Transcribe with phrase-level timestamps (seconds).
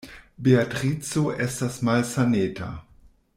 [0.45, 2.73] Beatrico estas malsaneta.